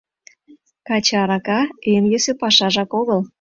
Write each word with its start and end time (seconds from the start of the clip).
Каче 0.87 1.15
арака 1.23 1.61
эн 1.93 2.03
йӧсӧ 2.11 2.31
пашажак 2.41 2.91
огыл. 2.99 3.19